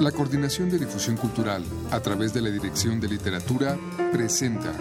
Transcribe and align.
La 0.00 0.12
Coordinación 0.12 0.68
de 0.68 0.78
Difusión 0.78 1.16
Cultural, 1.16 1.64
a 1.90 2.00
través 2.00 2.34
de 2.34 2.42
la 2.42 2.50
Dirección 2.50 3.00
de 3.00 3.08
Literatura, 3.08 3.78
presenta 4.12 4.74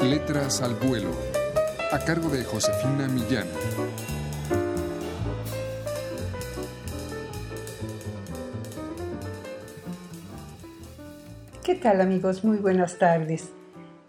Letras 0.00 0.62
al 0.62 0.76
Vuelo, 0.76 1.10
a 1.90 1.98
cargo 1.98 2.28
de 2.28 2.44
Josefina 2.44 3.08
Millán. 3.08 3.48
¿Qué 11.64 11.74
tal 11.74 12.00
amigos? 12.00 12.44
Muy 12.44 12.58
buenas 12.58 12.98
tardes. 12.98 13.50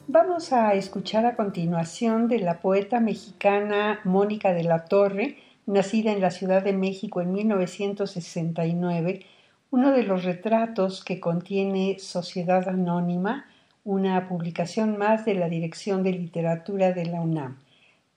Vamos 0.08 0.54
a 0.54 0.76
escuchar 0.76 1.26
a 1.26 1.36
continuación 1.36 2.28
de 2.28 2.38
la 2.38 2.62
poeta 2.62 3.00
mexicana 3.00 4.00
Mónica 4.04 4.54
de 4.54 4.64
la 4.64 4.86
Torre, 4.86 5.38
nacida 5.66 6.12
en 6.12 6.22
la 6.22 6.30
Ciudad 6.30 6.62
de 6.62 6.74
México 6.74 7.20
en 7.20 7.34
1969, 7.34 9.26
uno 9.74 9.92
de 9.92 10.04
los 10.04 10.24
retratos 10.24 11.04
que 11.04 11.20
contiene 11.20 11.98
Sociedad 11.98 12.70
Anónima, 12.70 13.48
una 13.84 14.28
publicación 14.28 15.00
más 15.00 15.26
de 15.26 15.34
la 15.34 15.50
Dirección 15.50 16.04
de 16.04 16.12
Literatura 16.12 16.92
de 16.92 17.08
la 17.08 17.20
UNAM. 17.20 17.58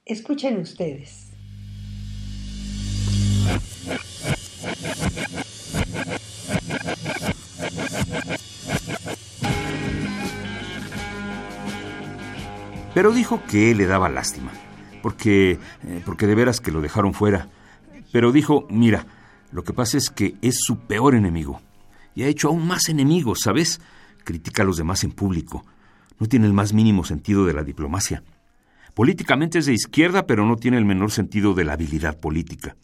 Escuchen 0.05 0.59
ustedes. 0.59 1.33
Pero 12.93 13.13
dijo 13.13 13.41
que 13.51 13.75
le 13.75 13.87
daba 13.87 14.11
lástima, 14.11 14.53
porque, 15.01 15.53
eh, 15.53 16.03
porque 16.05 16.27
de 16.27 16.35
veras 16.35 16.61
que 16.61 16.71
lo 16.71 16.83
dejaron 16.83 17.15
fuera. 17.15 17.49
Pero 18.13 18.31
dijo, 18.31 18.67
mira, 18.69 19.07
lo 19.53 19.65
que 19.65 19.73
pasa 19.73 19.97
es 19.99 20.11
que 20.11 20.37
es 20.43 20.59
su 20.61 20.79
peor 20.79 21.15
enemigo. 21.15 21.61
Y 22.15 22.23
ha 22.23 22.29
hecho 22.29 22.49
aún 22.49 22.67
más 22.67 22.89
enemigos, 22.89 23.41
¿sabes? 23.43 23.81
Critica 24.25 24.63
a 24.63 24.67
los 24.67 24.77
demás 24.77 25.05
en 25.05 25.13
público. 25.13 25.65
No 26.19 26.27
tiene 26.27 26.47
el 26.47 26.53
más 26.53 26.73
mínimo 26.73 27.05
sentido 27.05 27.45
de 27.45 27.53
la 27.53 27.63
diplomacia. 27.63 28.23
Políticamente 28.95 29.59
es 29.59 29.67
de 29.67 29.75
izquierda, 29.75 30.27
pero 30.27 30.47
no 30.47 30.57
tiene 30.57 30.79
el 30.79 30.87
menor 30.87 31.11
sentido 31.11 31.53
de 31.53 31.65
la 31.65 31.75
habilidad 31.75 32.19
política. 32.19 32.77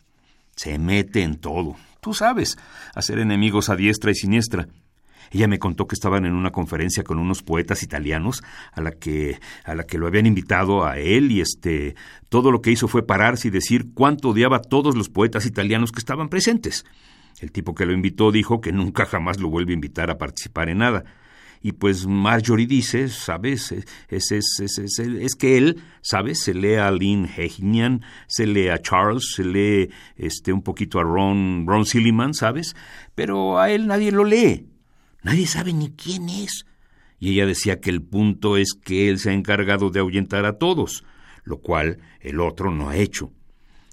Se 0.55 0.79
mete 0.79 1.23
en 1.23 1.37
todo. 1.37 1.77
Tú 2.01 2.13
sabes, 2.13 2.59
hacer 2.95 3.19
enemigos 3.19 3.71
a 3.71 3.77
diestra 3.77 4.11
y 4.11 4.15
siniestra. 4.15 4.69
Ella 5.31 5.49
me 5.49 5.59
contó 5.59 5.87
que 5.87 5.95
estaban 5.95 6.27
en 6.27 6.35
una 6.35 6.51
conferencia 6.51 7.05
con 7.05 7.19
unos 7.19 7.43
poetas 7.43 7.83
italianos 7.83 8.43
a 8.73 8.81
la 8.81 8.93
que 8.93 9.39
a 9.65 9.75
la 9.75 9.85
que 9.85 9.99
lo 9.99 10.07
habían 10.07 10.27
invitado 10.27 10.85
a 10.85 10.99
él 10.99 11.31
y 11.31 11.41
este 11.41 11.95
todo 12.29 12.51
lo 12.51 12.61
que 12.61 12.71
hizo 12.71 12.89
fue 12.89 13.07
pararse 13.07 13.49
y 13.49 13.51
decir 13.51 13.93
cuánto 13.95 14.31
odiaba 14.31 14.59
a 14.59 14.63
todos 14.63 14.97
los 14.97 15.09
poetas 15.09 15.47
italianos 15.47 15.93
que 15.93 16.01
estaban 16.01 16.29
presentes. 16.29 16.85
El 17.41 17.51
tipo 17.51 17.75
que 17.75 17.87
lo 17.87 17.93
invitó 17.93 18.31
dijo 18.31 18.61
que 18.61 18.73
nunca 18.73 19.07
jamás 19.07 19.41
lo 19.41 19.49
vuelve 19.49 19.73
a 19.73 19.75
invitar 19.75 20.11
a 20.11 20.19
participar 20.19 20.69
en 20.69 20.79
nada. 20.79 21.05
Y 21.63 21.73
pues 21.73 22.07
Marjorie 22.07 22.67
dice, 22.67 23.09
¿sabes? 23.09 23.71
Es, 24.09 24.33
es, 24.33 24.59
es, 24.61 24.99
es, 24.99 25.35
que 25.37 25.57
él, 25.57 25.81
¿sabes? 26.01 26.41
Se 26.41 26.55
lee 26.55 26.75
a 26.75 26.91
Lynn 26.91 27.29
Hegnian, 27.37 28.03
se 28.27 28.49
lee 28.49 28.69
a 28.69 28.83
Charles, 28.83 29.33
se 29.37 29.45
lee 29.45 29.91
este, 30.17 30.53
un 30.53 30.63
poquito 30.63 30.99
a 30.99 31.05
Ron, 31.05 31.65
Ron 31.67 31.87
Silliman, 31.87 32.35
¿sabes? 32.35 32.75
Pero 33.15 33.61
a 33.61 33.71
él 33.71 33.87
nadie 33.87 34.11
lo 34.11 34.25
lee. 34.25 34.72
Nadie 35.23 35.47
sabe 35.47 35.73
ni 35.73 35.91
quién 35.91 36.29
es. 36.29 36.67
Y 37.19 37.31
ella 37.31 37.47
decía 37.47 37.81
que 37.81 37.91
el 37.91 38.03
punto 38.03 38.57
es 38.57 38.75
que 38.75 39.09
él 39.09 39.19
se 39.19 39.31
ha 39.31 39.33
encargado 39.33 39.91
de 39.91 40.01
ahuyentar 40.01 40.45
a 40.45 40.59
todos, 40.59 41.05
lo 41.45 41.59
cual 41.59 41.99
el 42.21 42.41
otro 42.41 42.71
no 42.73 42.89
ha 42.89 42.97
hecho. 42.97 43.33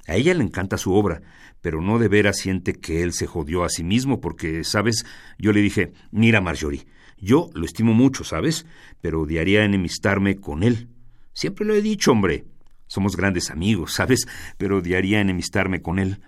A 0.08 0.16
ella 0.16 0.33
le 0.33 0.44
encanta 0.44 0.77
su 0.77 0.94
obra, 0.94 1.21
pero 1.61 1.81
no 1.81 1.99
de 1.99 2.08
veras 2.08 2.38
siente 2.38 2.73
que 2.73 3.03
él 3.03 3.13
se 3.13 3.27
jodió 3.27 3.63
a 3.63 3.69
sí 3.69 3.83
mismo, 3.83 4.19
porque, 4.19 4.63
¿sabes? 4.63 5.05
Yo 5.38 5.53
le 5.53 5.61
dije, 5.61 5.91
mira, 6.11 6.41
Marjorie, 6.41 6.88
yo 7.19 7.49
lo 7.53 7.66
estimo 7.66 7.93
mucho, 7.93 8.23
¿sabes? 8.23 8.66
Pero 9.02 9.21
odiaría 9.21 9.64
enemistarme 9.64 10.37
con 10.37 10.64
él. 10.64 10.87
Siempre 11.33 11.65
lo 11.65 11.75
he 11.75 11.81
dicho, 11.81 12.11
hombre. 12.11 12.45
Somos 12.87 13.15
grandes 13.15 13.52
amigos, 13.52 13.93
¿sabes? 13.93 14.27
Pero 14.58 14.77
odiaría 14.77 15.21
enemistarme 15.21 15.81
con 15.81 15.99
él. 15.99 16.21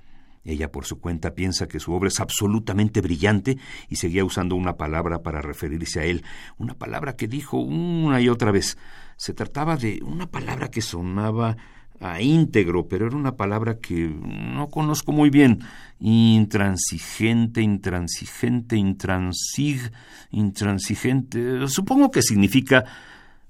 Ella 0.44 0.72
por 0.72 0.86
su 0.86 1.00
cuenta 1.00 1.36
piensa 1.36 1.68
que 1.68 1.80
su 1.80 1.94
obra 1.94 2.08
es 2.08 2.20
absolutamente 2.20 3.02
brillante 3.02 3.58
y 3.90 3.98
seguía 3.98 4.26
usando 4.26 4.56
una 4.56 4.76
palabra 4.76 5.22
para 5.22 5.42
referirse 5.42 6.00
a 6.00 6.06
él, 6.06 6.24
una 6.58 6.74
palabra 6.74 7.16
que 7.16 7.28
dijo 7.28 7.58
una 7.58 8.22
y 8.22 8.30
otra 8.30 8.52
vez. 8.52 8.78
Se 9.18 9.34
trataba 9.34 9.78
de 9.78 10.00
una 10.04 10.28
palabra 10.28 10.70
que 10.70 10.82
sonaba 10.82 11.58
a 12.00 12.20
íntegro, 12.20 12.88
pero 12.88 13.06
era 13.06 13.16
una 13.16 13.36
palabra 13.36 13.78
que 13.78 14.10
no 14.10 14.70
conozco 14.70 15.12
muy 15.12 15.30
bien. 15.30 15.60
Intransigente, 16.00 17.62
intransigente, 17.62 18.76
intransig, 18.76 19.92
intransigente. 20.32 21.68
Supongo 21.68 22.10
que 22.10 22.24
significa. 22.24 22.84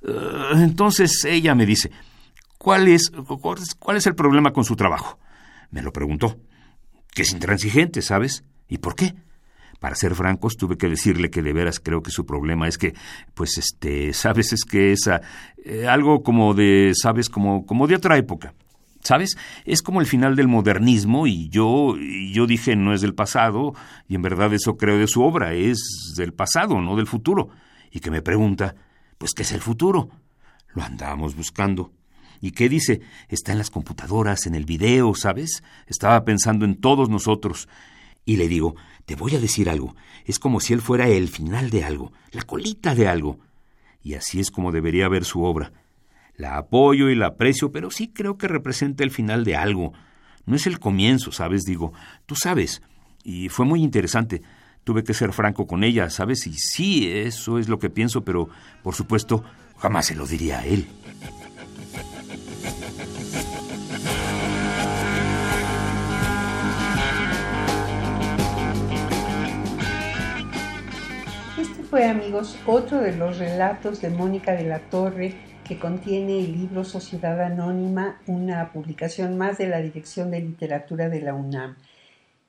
Eh, 0.03 0.52
entonces 0.56 1.23
ella 1.23 1.56
me 1.56 1.66
dice, 1.66 1.90
¿cuál 2.58 2.90
es, 2.90 3.09
¿cuál 3.79 3.96
es 3.96 4.08
el 4.08 4.16
problema 4.16 4.52
con 4.52 4.66
su 4.66 4.75
trabajo? 4.75 5.18
Me 5.69 5.81
lo 5.81 5.94
preguntó 5.94 6.35
que 7.14 7.24
es 7.24 7.32
intransigente, 7.32 8.02
¿sabes? 8.02 8.44
¿Y 8.68 8.78
por 8.80 8.96
qué? 8.96 9.14
Para 9.80 9.96
ser 9.96 10.16
francos, 10.16 10.58
tuve 10.58 10.78
que 10.78 10.88
decirle 10.88 11.30
que 11.30 11.42
de 11.42 11.54
veras 11.54 11.80
creo 11.80 12.02
que 12.04 12.12
su 12.12 12.26
problema 12.26 12.68
es 12.68 12.78
que, 12.78 12.94
pues, 13.34 13.58
este, 13.58 14.14
sabes, 14.14 14.54
es 14.54 14.64
que 14.64 14.92
es 14.92 15.10
eh, 15.66 15.88
algo 15.88 16.24
como 16.24 16.54
de, 16.54 16.92
sabes, 16.94 17.30
como, 17.30 17.66
como 17.66 17.88
de 17.88 17.96
otra 17.96 18.18
época. 18.18 18.54
¿Sabes? 19.04 19.36
Es 19.66 19.82
como 19.82 20.00
el 20.00 20.06
final 20.06 20.36
del 20.36 20.48
modernismo 20.48 21.26
y 21.26 21.50
yo, 21.50 21.96
y 21.98 22.32
yo 22.34 22.46
dije 22.46 22.76
no 22.76 22.94
es 22.94 23.02
del 23.02 23.16
pasado 23.16 23.74
y 24.08 24.14
en 24.14 24.22
verdad 24.22 24.54
eso 24.54 24.78
creo 24.78 25.00
de 25.00 25.08
su 25.08 25.24
obra, 25.24 25.56
es 25.56 26.14
del 26.16 26.34
pasado, 26.34 26.80
no 26.80 26.96
del 26.96 27.08
futuro. 27.08 27.50
Y 27.92 28.00
que 28.00 28.12
me 28.12 28.22
pregunta, 28.22 28.76
pues, 29.18 29.34
¿qué 29.34 29.42
es 29.42 29.52
el 29.54 29.62
futuro? 29.62 30.10
Lo 30.76 30.84
andábamos 30.84 31.36
buscando. 31.36 31.92
¿Y 32.41 32.52
qué 32.52 32.68
dice? 32.68 33.02
Está 33.29 33.52
en 33.52 33.59
las 33.59 33.69
computadoras, 33.69 34.47
en 34.47 34.56
el 34.56 34.66
video, 34.66 35.13
¿sabes? 35.13 35.63
Estaba 35.85 36.25
pensando 36.25 36.66
en 36.66 36.75
todos 36.75 37.07
nosotros. 37.07 37.69
Y 38.25 38.38
le 38.38 38.47
digo, 38.47 38.75
te 39.06 39.16
voy 39.16 39.35
a 39.35 39.40
decir 39.40 39.69
algo. 39.69 39.96
Es 40.25 40.40
como 40.40 40.59
si 40.59 40.74
él 40.74 40.81
fuera 40.81 41.07
el 41.07 41.29
final 41.29 41.69
de 41.69 41.84
algo, 41.84 42.12
la 42.31 42.41
colita 42.41 42.96
de 42.96 43.07
algo. 43.07 43.40
Y 44.03 44.16
así 44.16 44.40
es 44.40 44.50
como 44.50 44.72
debería 44.72 45.07
ver 45.07 45.24
su 45.24 45.44
obra. 45.44 45.72
La 46.35 46.57
apoyo 46.57 47.09
y 47.09 47.16
la 47.16 47.28
aprecio, 47.28 47.72
pero 47.72 47.91
sí 47.91 48.07
creo 48.07 48.38
que 48.40 48.47
representa 48.47 49.03
el 49.03 49.12
final 49.12 49.44
de 49.44 49.56
algo. 49.56 49.94
No 50.47 50.56
es 50.56 50.66
el 50.66 50.79
comienzo, 50.79 51.31
¿sabes? 51.31 51.63
Digo, 51.63 51.94
tú 52.25 52.35
sabes. 52.35 52.81
Y 53.23 53.50
fue 53.50 53.66
muy 53.66 53.84
interesante. 53.84 54.41
Tuve 54.84 55.03
que 55.03 55.13
ser 55.13 55.31
franco 55.31 55.68
con 55.68 55.84
ella, 55.84 56.09
¿sabes? 56.09 56.47
Y 56.47 56.53
sí, 56.53 57.08
eso 57.08 57.59
es 57.59 57.69
lo 57.69 57.78
que 57.78 57.91
pienso, 57.91 58.23
pero 58.23 58.50
por 58.81 58.96
supuesto, 58.96 59.44
jamás 59.78 60.08
se 60.08 60.16
lo 60.16 60.25
diría 60.25 60.59
a 60.59 60.66
él. 60.66 60.88
Fue, 71.91 72.06
amigos, 72.06 72.57
otro 72.68 73.02
de 73.02 73.18
los 73.18 73.38
relatos 73.38 74.02
de 74.02 74.09
Mónica 74.09 74.53
de 74.53 74.63
la 74.63 74.79
Torre 74.79 75.35
que 75.66 75.78
contiene 75.78 76.40
el 76.40 76.53
libro 76.53 76.85
Sociedad 76.85 77.41
Anónima, 77.41 78.22
una 78.28 78.72
publicación 78.72 79.38
más 79.38 79.57
de 79.57 79.68
la 79.68 79.81
Dirección 79.81 80.31
de 80.31 80.40
Literatura 80.40 81.09
de 81.09 81.19
la 81.19 81.34
UNAM. 81.34 81.75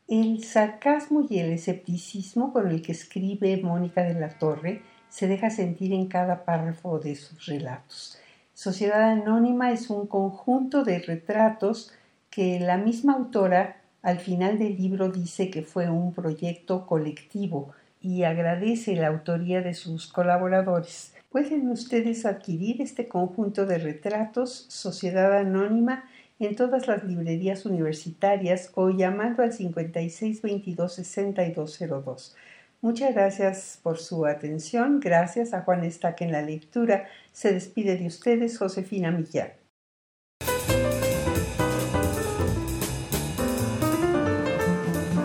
El 0.07 0.45
sarcasmo 0.45 1.27
y 1.29 1.41
el 1.41 1.51
escepticismo 1.51 2.53
con 2.53 2.71
el 2.71 2.83
que 2.83 2.93
escribe 2.93 3.61
Mónica 3.61 4.05
de 4.05 4.15
la 4.15 4.29
Torre 4.29 4.83
se 5.09 5.27
deja 5.27 5.51
sentir 5.51 5.93
en 5.93 6.07
cada 6.07 6.45
párrafo 6.45 7.01
de 7.01 7.17
sus 7.17 7.45
relatos. 7.47 8.19
Sociedad 8.55 9.11
Anónima 9.11 9.73
es 9.73 9.91
un 9.91 10.07
conjunto 10.07 10.85
de 10.85 11.01
retratos 11.01 11.93
que 12.31 12.61
la 12.61 12.77
misma 12.77 13.15
autora 13.15 13.83
al 14.03 14.21
final 14.21 14.61
del 14.61 14.77
libro 14.77 15.09
dice 15.09 15.51
que 15.51 15.63
fue 15.63 15.91
un 15.91 16.15
proyecto 16.15 16.87
colectivo, 16.87 17.75
y 18.03 18.25
agradece 18.25 18.97
la 18.97 19.07
autoría 19.09 19.63
de 19.63 19.73
sus 19.75 20.09
colaboradores. 20.09 21.15
Pueden 21.31 21.71
ustedes 21.71 22.27
adquirir 22.27 22.83
este 22.83 23.09
conjunto 23.09 23.65
de 23.65 23.79
retratos 23.79 24.67
Sociedad 24.69 25.39
Anónima 25.39 26.05
en 26.39 26.55
todas 26.57 26.87
las 26.89 27.05
librerías 27.05 27.65
universitarias 27.65 28.71
o 28.75 28.91
llamando 28.91 29.43
al 29.43 29.53
5622-6202. 29.53 32.35
Muchas 32.81 33.15
gracias 33.15 33.79
por 33.83 33.99
su 33.99 34.27
atención. 34.27 34.99
Gracias 34.99 35.55
a 35.55 35.63
Juan 35.63 35.85
Estaque 35.85 36.25
en 36.25 36.33
la 36.33 36.43
lectura. 36.43 37.07
Se 37.33 37.53
despide 37.53 37.97
de 37.97 38.09
ustedes 38.09 38.59
Josefina 38.59 39.13
Millán. 39.13 39.62